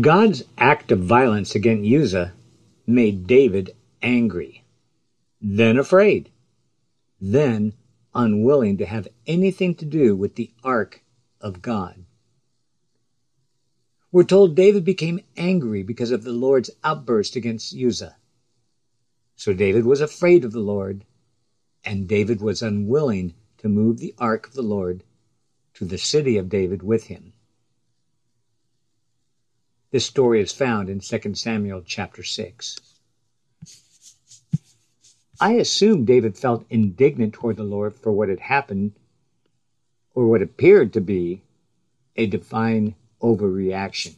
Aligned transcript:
God's 0.00 0.44
act 0.56 0.90
of 0.90 1.00
violence 1.00 1.54
against 1.54 1.92
Uzzah 1.92 2.32
made 2.86 3.26
David 3.26 3.76
angry, 4.00 4.64
then 5.38 5.76
afraid, 5.76 6.30
then 7.20 7.74
unwilling 8.14 8.78
to 8.78 8.86
have 8.86 9.06
anything 9.26 9.74
to 9.74 9.84
do 9.84 10.16
with 10.16 10.36
the 10.36 10.50
ark 10.64 11.02
of 11.42 11.60
God. 11.60 12.06
We're 14.10 14.24
told 14.24 14.56
David 14.56 14.82
became 14.82 15.20
angry 15.36 15.82
because 15.82 16.10
of 16.10 16.24
the 16.24 16.32
Lord's 16.32 16.70
outburst 16.82 17.36
against 17.36 17.76
Uzzah. 17.76 18.16
So 19.36 19.52
David 19.52 19.84
was 19.84 20.00
afraid 20.00 20.46
of 20.46 20.52
the 20.52 20.60
Lord, 20.60 21.04
and 21.84 22.08
David 22.08 22.40
was 22.40 22.62
unwilling 22.62 23.34
to 23.58 23.68
move 23.68 23.98
the 23.98 24.14
ark 24.16 24.46
of 24.46 24.54
the 24.54 24.62
Lord 24.62 25.04
to 25.74 25.84
the 25.84 25.98
city 25.98 26.38
of 26.38 26.48
David 26.48 26.82
with 26.82 27.04
him. 27.04 27.34
This 29.92 30.06
story 30.06 30.40
is 30.40 30.52
found 30.52 30.88
in 30.88 31.00
2 31.00 31.34
Samuel 31.34 31.82
chapter 31.84 32.22
6. 32.22 32.80
I 35.38 35.52
assume 35.52 36.06
David 36.06 36.38
felt 36.38 36.64
indignant 36.70 37.34
toward 37.34 37.58
the 37.58 37.62
Lord 37.62 37.94
for 37.96 38.10
what 38.10 38.30
had 38.30 38.40
happened, 38.40 38.92
or 40.14 40.28
what 40.28 40.40
appeared 40.40 40.94
to 40.94 41.02
be 41.02 41.42
a 42.16 42.24
divine 42.24 42.94
overreaction. 43.20 44.14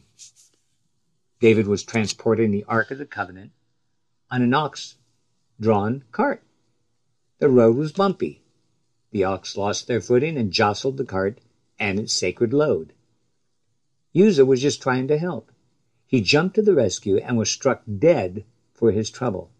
David 1.41 1.67
was 1.67 1.83
transporting 1.83 2.51
the 2.51 2.63
Ark 2.69 2.91
of 2.91 2.97
the 2.97 3.05
Covenant 3.05 3.51
on 4.31 4.41
an 4.41 4.53
ox 4.53 4.95
drawn 5.59 6.05
cart. 6.13 6.41
The 7.39 7.49
road 7.49 7.75
was 7.75 7.91
bumpy. 7.91 8.41
The 9.11 9.25
ox 9.25 9.57
lost 9.57 9.87
their 9.87 9.99
footing 9.99 10.37
and 10.37 10.53
jostled 10.53 10.95
the 10.95 11.03
cart 11.03 11.39
and 11.77 11.99
its 11.99 12.13
sacred 12.13 12.53
load. 12.53 12.93
Uzzah 14.15 14.45
was 14.45 14.61
just 14.61 14.81
trying 14.81 15.09
to 15.09 15.17
help. 15.17 15.51
He 16.15 16.21
jumped 16.21 16.55
to 16.55 16.61
the 16.61 16.73
rescue 16.73 17.17
and 17.17 17.37
was 17.37 17.49
struck 17.49 17.83
dead 17.99 18.45
for 18.73 18.93
his 18.93 19.09
trouble. 19.09 19.51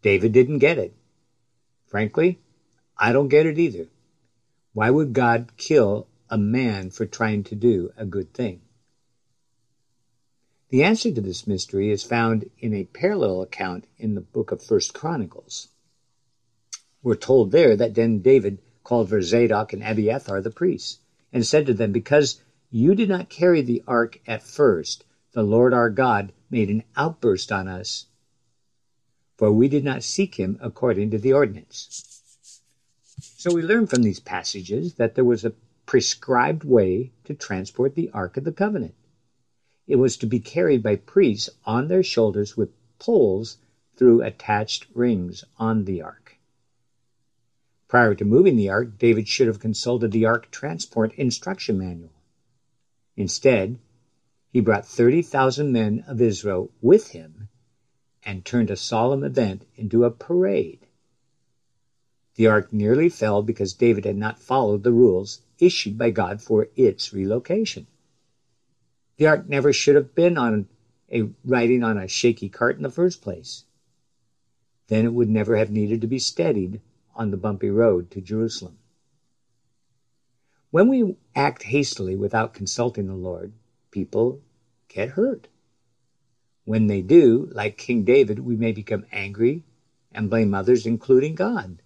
David 0.00 0.32
didn't 0.32 0.60
get 0.60 0.78
it. 0.78 0.94
Frankly, 1.86 2.38
I 2.96 3.12
don't 3.12 3.28
get 3.28 3.44
it 3.44 3.58
either. 3.58 3.88
Why 4.72 4.88
would 4.88 5.12
God 5.12 5.58
kill 5.58 6.08
a 6.30 6.38
man 6.38 6.88
for 6.88 7.04
trying 7.04 7.44
to 7.44 7.54
do 7.54 7.92
a 7.98 8.06
good 8.06 8.32
thing? 8.32 8.62
The 10.70 10.82
answer 10.82 11.12
to 11.12 11.20
this 11.20 11.46
mystery 11.46 11.90
is 11.90 12.02
found 12.02 12.48
in 12.58 12.72
a 12.72 12.84
parallel 12.84 13.42
account 13.42 13.84
in 13.98 14.14
the 14.14 14.22
book 14.22 14.52
of 14.52 14.62
First 14.62 14.94
Chronicles. 14.94 15.68
We're 17.02 17.14
told 17.16 17.52
there 17.52 17.76
that 17.76 17.94
then 17.94 18.20
David 18.20 18.62
called 18.82 19.10
for 19.10 19.20
Zadok 19.20 19.74
and 19.74 19.82
Abiathar 19.82 20.40
the 20.40 20.50
priests 20.50 21.00
and 21.30 21.44
said 21.46 21.66
to 21.66 21.74
them, 21.74 21.92
Because 21.92 22.40
you 22.74 22.92
did 22.96 23.08
not 23.08 23.28
carry 23.28 23.62
the 23.62 23.84
ark 23.86 24.20
at 24.26 24.42
first. 24.42 25.04
The 25.30 25.44
Lord 25.44 25.72
our 25.72 25.90
God 25.90 26.32
made 26.50 26.70
an 26.70 26.82
outburst 26.96 27.52
on 27.52 27.68
us, 27.68 28.06
for 29.36 29.52
we 29.52 29.68
did 29.68 29.84
not 29.84 30.02
seek 30.02 30.34
him 30.34 30.58
according 30.60 31.12
to 31.12 31.18
the 31.18 31.32
ordinance. 31.32 32.60
So 33.20 33.52
we 33.52 33.62
learn 33.62 33.86
from 33.86 34.02
these 34.02 34.18
passages 34.18 34.94
that 34.94 35.14
there 35.14 35.22
was 35.22 35.44
a 35.44 35.52
prescribed 35.86 36.64
way 36.64 37.12
to 37.26 37.34
transport 37.34 37.94
the 37.94 38.10
Ark 38.10 38.36
of 38.36 38.42
the 38.42 38.50
Covenant. 38.50 38.96
It 39.86 39.96
was 39.96 40.16
to 40.16 40.26
be 40.26 40.40
carried 40.40 40.82
by 40.82 40.96
priests 40.96 41.50
on 41.64 41.86
their 41.86 42.02
shoulders 42.02 42.56
with 42.56 42.72
poles 42.98 43.58
through 43.94 44.22
attached 44.22 44.88
rings 44.94 45.44
on 45.58 45.84
the 45.84 46.02
ark. 46.02 46.38
Prior 47.86 48.16
to 48.16 48.24
moving 48.24 48.56
the 48.56 48.70
ark, 48.70 48.98
David 48.98 49.28
should 49.28 49.46
have 49.46 49.60
consulted 49.60 50.10
the 50.10 50.24
ark 50.24 50.50
transport 50.50 51.14
instruction 51.14 51.78
manual. 51.78 52.10
Instead, 53.16 53.78
he 54.50 54.60
brought 54.60 54.86
30,000 54.86 55.72
men 55.72 56.04
of 56.06 56.20
Israel 56.20 56.70
with 56.80 57.08
him 57.08 57.48
and 58.24 58.44
turned 58.44 58.70
a 58.70 58.76
solemn 58.76 59.22
event 59.22 59.66
into 59.76 60.04
a 60.04 60.10
parade. 60.10 60.86
The 62.36 62.46
ark 62.46 62.72
nearly 62.72 63.08
fell 63.08 63.42
because 63.42 63.74
David 63.74 64.04
had 64.04 64.16
not 64.16 64.38
followed 64.38 64.82
the 64.82 64.92
rules 64.92 65.40
issued 65.58 65.96
by 65.96 66.10
God 66.10 66.42
for 66.42 66.68
its 66.74 67.12
relocation. 67.12 67.86
The 69.16 69.26
ark 69.26 69.48
never 69.48 69.72
should 69.72 69.94
have 69.94 70.14
been 70.14 70.36
on 70.36 70.68
a 71.12 71.28
riding 71.44 71.84
on 71.84 71.96
a 71.98 72.08
shaky 72.08 72.48
cart 72.48 72.76
in 72.76 72.82
the 72.82 72.90
first 72.90 73.22
place. 73.22 73.64
Then 74.88 75.04
it 75.04 75.12
would 75.12 75.28
never 75.28 75.56
have 75.56 75.70
needed 75.70 76.00
to 76.00 76.06
be 76.06 76.18
steadied 76.18 76.80
on 77.14 77.30
the 77.30 77.36
bumpy 77.36 77.70
road 77.70 78.10
to 78.10 78.20
Jerusalem. 78.20 78.78
When 80.74 80.88
we 80.88 81.14
act 81.36 81.62
hastily 81.62 82.16
without 82.16 82.52
consulting 82.52 83.06
the 83.06 83.14
Lord, 83.14 83.52
people 83.92 84.40
get 84.88 85.10
hurt. 85.10 85.46
When 86.64 86.88
they 86.88 87.00
do, 87.00 87.48
like 87.52 87.78
King 87.78 88.02
David, 88.02 88.40
we 88.40 88.56
may 88.56 88.72
become 88.72 89.06
angry 89.12 89.62
and 90.10 90.28
blame 90.28 90.52
others, 90.52 90.84
including 90.84 91.36
God. 91.36 91.80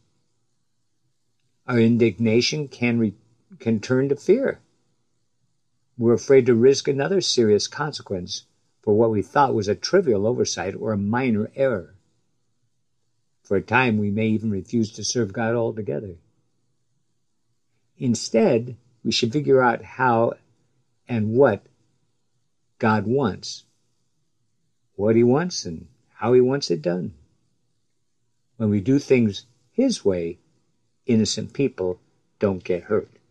Our 1.67 1.79
indignation 1.79 2.67
can, 2.67 2.99
re- 2.99 3.15
can 3.59 3.79
turn 3.81 4.09
to 4.09 4.17
fear. 4.17 4.61
We're 5.99 6.15
afraid 6.15 6.47
to 6.47 6.55
risk 6.55 6.89
another 6.89 7.21
serious 7.21 7.67
consequence 7.67 8.45
for 8.81 8.97
what 8.97 9.11
we 9.11 9.21
thought 9.21 9.55
was 9.55 9.69
a 9.69 9.75
trivial 9.75 10.27
oversight 10.27 10.75
or 10.75 10.95
a 10.95 10.97
minor 10.97 11.51
error. 11.55 11.95
For 13.43 13.59
a 13.59 13.61
time, 13.61 13.99
we 13.99 14.11
may 14.11 14.29
even 14.29 14.51
refuse 14.51 14.91
to 14.93 15.05
serve 15.05 15.35
God 15.35 15.55
altogether. 15.55 16.17
Instead, 17.99 18.77
we 19.03 19.11
should 19.11 19.33
figure 19.33 19.63
out 19.63 19.83
how 19.83 20.35
and 21.09 21.33
what 21.33 21.67
God 22.79 23.07
wants, 23.07 23.65
what 24.95 25.17
He 25.17 25.25
wants, 25.25 25.65
and 25.65 25.89
how 26.15 26.33
He 26.33 26.41
wants 26.41 26.71
it 26.71 26.83
done. 26.83 27.15
When 28.57 28.71
we 28.71 28.81
do 28.81 28.99
things 28.99 29.47
His 29.73 30.05
way, 30.05 30.39
innocent 31.07 31.53
people 31.53 32.01
don't 32.39 32.63
get 32.63 32.85
hurt. 32.85 33.11